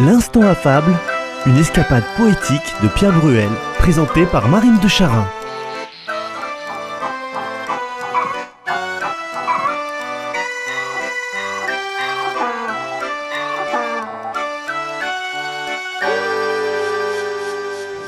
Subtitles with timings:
[0.00, 0.92] L'instant affable,
[1.46, 3.48] une escapade poétique de Pierre Bruel,
[3.78, 5.24] présentée par Marine de Charin.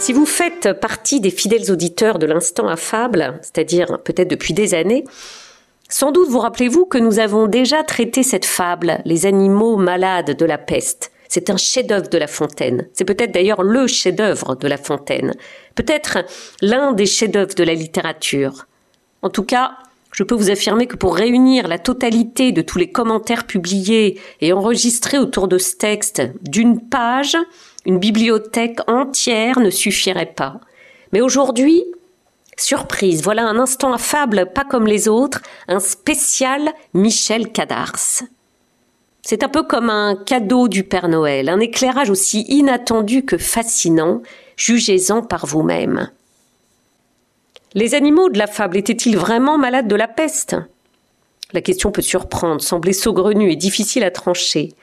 [0.01, 5.05] Si vous faites partie des fidèles auditeurs de l'instant affable, c'est-à-dire peut-être depuis des années,
[5.89, 10.45] sans doute vous rappelez-vous que nous avons déjà traité cette fable, les animaux malades de
[10.45, 11.13] la peste.
[11.29, 12.89] C'est un chef-d'œuvre de La Fontaine.
[12.93, 15.35] C'est peut-être d'ailleurs le chef-d'œuvre de La Fontaine.
[15.75, 16.19] Peut-être
[16.63, 18.67] l'un des chefs-d'œuvre de la littérature.
[19.23, 19.77] En tout cas,
[20.13, 24.53] je peux vous affirmer que pour réunir la totalité de tous les commentaires publiés et
[24.53, 27.37] enregistrés autour de ce texte d'une page,
[27.85, 30.61] une bibliothèque entière ne suffirait pas.
[31.13, 31.85] Mais aujourd'hui,
[32.57, 38.23] surprise, voilà un instant affable, pas comme les autres, un spécial Michel Cadars.
[39.29, 44.23] C'est un peu comme un cadeau du Père Noël, un éclairage aussi inattendu que fascinant,
[44.57, 46.13] jugez-en par vous-même.
[47.75, 50.55] Les animaux de la fable étaient-ils vraiment malades de la peste?
[51.53, 54.75] La question peut surprendre, sembler saugrenue et difficile à trancher.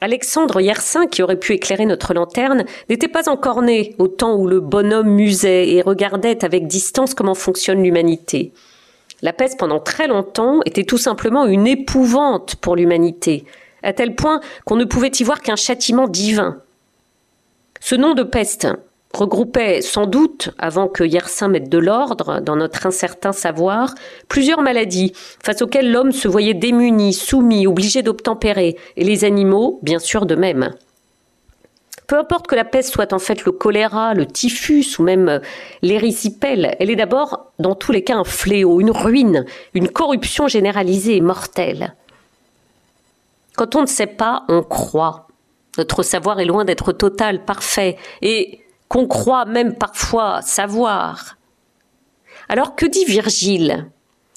[0.00, 4.46] Alexandre Yersin, qui aurait pu éclairer notre lanterne, n'était pas encore né au temps où
[4.46, 8.54] le bonhomme musait et regardait avec distance comment fonctionne l'humanité.
[9.24, 13.46] La peste, pendant très longtemps, était tout simplement une épouvante pour l'humanité,
[13.82, 16.58] à tel point qu'on ne pouvait y voir qu'un châtiment divin.
[17.80, 18.68] Ce nom de peste,
[19.14, 23.94] regroupait sans doute, avant que Yersin mette de l'ordre dans notre incertain savoir,
[24.28, 30.00] plusieurs maladies face auxquelles l'homme se voyait démuni, soumis, obligé d'obtempérer, et les animaux, bien
[30.00, 30.74] sûr, de même.
[32.06, 35.40] Peu importe que la peste soit en fait le choléra, le typhus ou même
[35.80, 41.16] l'érysipèle, elle est d'abord, dans tous les cas, un fléau, une ruine, une corruption généralisée
[41.16, 41.94] et mortelle.
[43.56, 45.28] Quand on ne sait pas, on croit.
[45.78, 51.36] Notre savoir est loin d'être total, parfait, et qu'on croit même parfois savoir.
[52.48, 53.86] Alors que dit Virgile?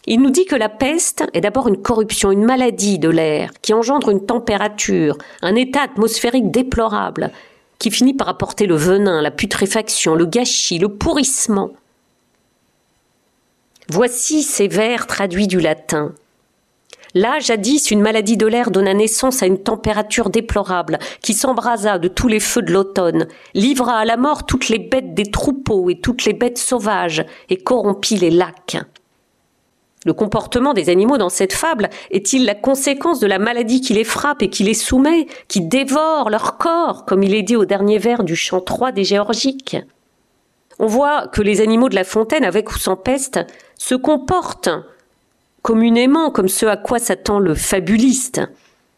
[0.10, 3.74] Il nous dit que la peste est d'abord une corruption, une maladie de l'air qui
[3.74, 7.32] engendre une température, un état atmosphérique déplorable,
[7.80, 11.72] qui finit par apporter le venin, la putréfaction, le gâchis, le pourrissement.
[13.90, 16.14] Voici ces vers traduits du latin.
[17.14, 22.08] Là, jadis, une maladie de l'air donna naissance à une température déplorable, qui s'embrasa de
[22.08, 26.00] tous les feux de l'automne, livra à la mort toutes les bêtes des troupeaux et
[26.00, 28.78] toutes les bêtes sauvages, et corrompit les lacs.
[30.08, 34.06] Le comportement des animaux dans cette fable est-il la conséquence de la maladie qui les
[34.06, 37.98] frappe et qui les soumet, qui dévore leur corps, comme il est dit au dernier
[37.98, 39.76] vers du chant 3 des Géorgiques?
[40.80, 43.42] On voit que les animaux de la fontaine, avec ou sans peste,
[43.78, 44.70] se comportent
[45.62, 48.40] communément comme ce à quoi s'attend le fabuliste,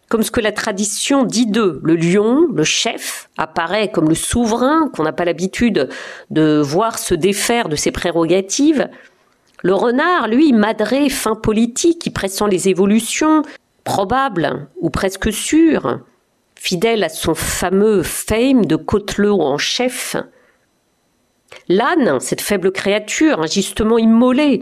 [0.09, 1.80] comme ce que la tradition dit d'eux.
[1.84, 5.90] Le lion, le chef, apparaît comme le souverain qu'on n'a pas l'habitude
[6.30, 8.88] de voir se défaire de ses prérogatives.
[9.62, 13.44] Le renard, lui, madré, fin politique, qui pressent les évolutions,
[13.84, 16.00] probables ou presque sûres,
[16.56, 20.16] fidèle à son fameux fame de côtelot en chef.
[21.68, 24.62] L'âne, cette faible créature, injustement immolée,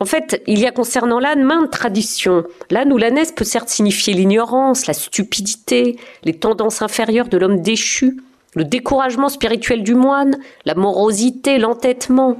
[0.00, 2.44] en fait, il y a concernant l'âne maintes traditions.
[2.70, 8.16] L'âne ou l'ânesse peut certes signifier l'ignorance, la stupidité, les tendances inférieures de l'homme déchu,
[8.54, 12.36] le découragement spirituel du moine, la morosité, l'entêtement.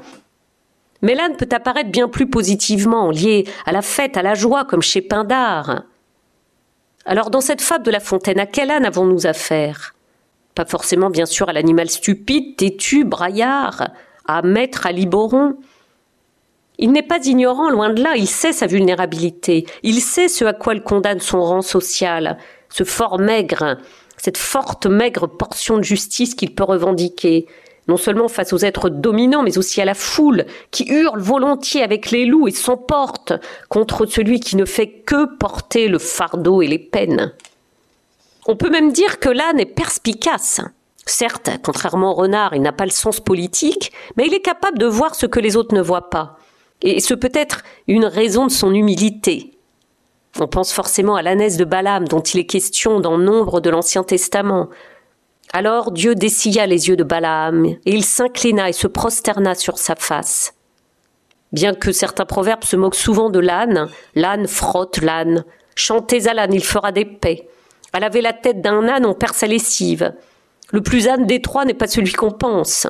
[1.03, 4.82] Mais l'âne peut apparaître bien plus positivement, lié à la fête, à la joie, comme
[4.82, 5.84] chez Pindare.
[7.04, 9.94] Alors, dans cette fable de La Fontaine, à quel âne avons-nous affaire?
[10.54, 13.91] Pas forcément, bien sûr, à l'animal stupide, têtu, braillard,
[14.26, 15.56] à maître à Liboron,
[16.78, 20.53] il n'est pas ignorant, loin de là, il sait sa vulnérabilité, il sait ce à
[20.53, 22.38] quoi il condamne son rang social,
[22.69, 23.78] ce fort maigre,
[24.16, 27.47] cette forte maigre portion de justice qu'il peut revendiquer,
[27.88, 32.10] non seulement face aux êtres dominants, mais aussi à la foule, qui hurle volontiers avec
[32.10, 33.33] les loups et s'emporte
[33.68, 37.33] contre celui qui ne fait que porter le fardeau et les peines.
[38.47, 40.60] On peut même dire que l'âne est perspicace.
[41.07, 44.86] Certes, contrairement au renard, il n'a pas le sens politique, mais il est capable de
[44.86, 46.39] voir ce que les autres ne voient pas.
[46.83, 49.59] Et ce peut être une raison de son humilité.
[50.39, 54.04] On pense forcément à l'ânesse de Balaam dont il est question dans nombre de l'Ancien
[54.04, 54.68] Testament.
[55.53, 59.95] Alors Dieu dessilla les yeux de Balaam, et il s'inclina et se prosterna sur sa
[59.95, 60.54] face.
[61.53, 65.45] Bien que certains proverbes se moquent souvent de l'âne, l'âne frotte l'âne.
[65.74, 67.48] Chantez à l'âne, il fera des paix.
[67.92, 70.12] À laver la tête d'un âne, on perd sa lessive.
[70.71, 72.86] Le plus âne des trois n'est pas celui qu'on pense.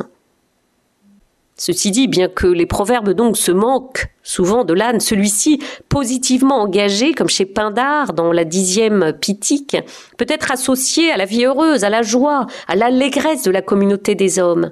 [1.60, 7.14] Ceci dit, bien que les proverbes donc se manquent souvent de l'âne, celui-ci, positivement engagé,
[7.14, 9.76] comme chez Pindar dans la dixième Pitique,
[10.18, 14.14] peut être associé à la vie heureuse, à la joie, à l'allégresse de la communauté
[14.14, 14.70] des hommes.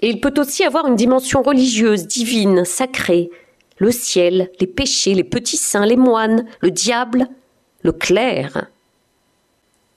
[0.00, 3.28] Et il peut aussi avoir une dimension religieuse, divine, sacrée.
[3.76, 7.28] Le ciel, les péchés, les petits saints, les moines, le diable,
[7.82, 8.68] le clerc.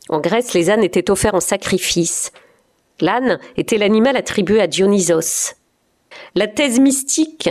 [0.09, 2.33] En Grèce, les ânes étaient offerts en sacrifice.
[2.99, 5.56] L'âne était l'animal attribué à Dionysos.
[6.35, 7.49] La thèse mystique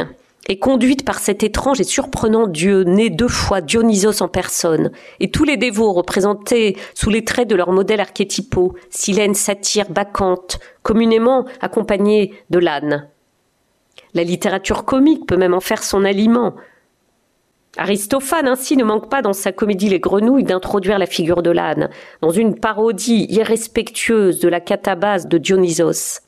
[0.49, 5.31] est conduite par cet étrange et surprenant dieu né deux fois Dionysos en personne, et
[5.31, 11.47] tous les dévots représentés sous les traits de leurs modèles archétypaux, Silène, Satyre, Bacchante, communément
[11.61, 13.09] accompagnés de l'âne.
[14.15, 16.55] La littérature comique peut même en faire son aliment.
[17.77, 21.91] Aristophane ainsi ne manque pas dans sa comédie Les Grenouilles d'introduire la figure de l'âne,
[22.23, 26.21] dans une parodie irrespectueuse de la catabase de Dionysos.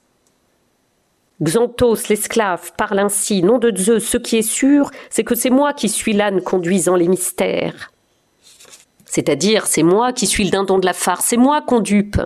[1.41, 5.73] Xanthos, l'esclave, parle ainsi, nom de Zeus, ce qui est sûr, c'est que c'est moi
[5.73, 7.93] qui suis l'âne conduisant les mystères.
[9.05, 12.21] C'est-à-dire, c'est moi qui suis le dindon de la farce, c'est moi qu'on dupe.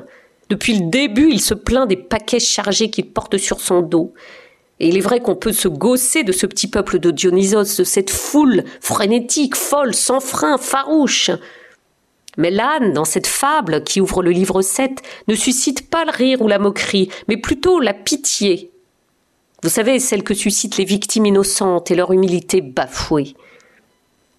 [0.48, 4.14] Depuis le début, il se plaint des paquets chargés qu'il porte sur son dos.
[4.80, 7.84] Et il est vrai qu'on peut se gausser de ce petit peuple de Dionysos, de
[7.84, 11.30] cette foule frénétique, folle, sans frein, farouche.
[12.38, 14.90] Mais l'âne, dans cette fable qui ouvre le livre 7,
[15.28, 18.71] ne suscite pas le rire ou la moquerie, mais plutôt la pitié
[19.62, 23.34] vous savez, celle que suscitent les victimes innocentes et leur humilité bafouée.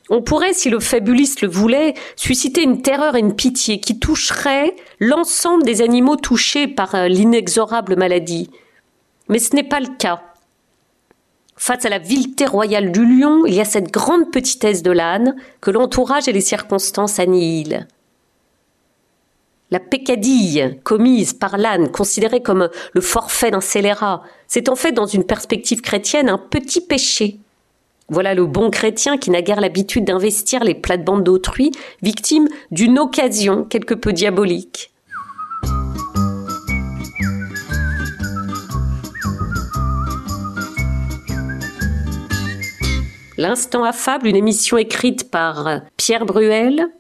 [0.10, 4.76] On pourrait, si le fabuliste le voulait, susciter une terreur et une pitié qui toucherait
[5.00, 8.50] l'ensemble des animaux touchés par euh, l'inexorable maladie.
[9.30, 10.22] Mais ce n'est pas le cas.
[11.56, 15.38] Face à la vileté royale du lion, il y a cette grande petitesse de l'âne
[15.62, 17.88] que l'entourage et les circonstances annihilent.
[19.74, 25.08] La pécadille commise par l'âne, considérée comme le forfait d'un scélérat, c'est en fait dans
[25.08, 27.40] une perspective chrétienne un petit péché.
[28.08, 31.72] Voilà le bon chrétien qui n'a guère l'habitude d'investir les plates-bandes d'autrui,
[32.04, 34.92] victime d'une occasion quelque peu diabolique.
[43.40, 46.92] L'instant affable, une émission écrite par Pierre Bruel,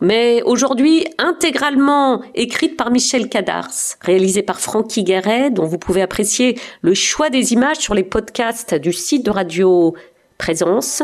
[0.00, 3.70] mais aujourd'hui intégralement écrite par Michel Cadars,
[4.02, 8.74] réalisée par Francky Guéret, dont vous pouvez apprécier le choix des images sur les podcasts
[8.74, 9.94] du site de Radio
[10.38, 11.02] Présence.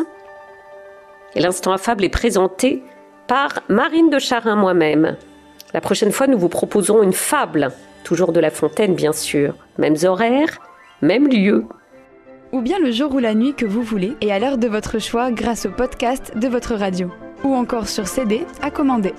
[1.35, 2.83] Et l'instant affable est présenté
[3.27, 5.17] par Marine de Charin moi-même.
[5.73, 7.73] La prochaine fois, nous vous proposerons une fable,
[8.05, 9.55] toujours de La Fontaine bien sûr.
[9.79, 10.59] Mêmes horaires,
[11.01, 11.65] même lieu.
[12.53, 14.99] Ou bien le jour ou la nuit que vous voulez et à l'heure de votre
[14.99, 17.11] choix grâce au podcast de votre radio
[17.45, 19.15] ou encore sur CD à commander.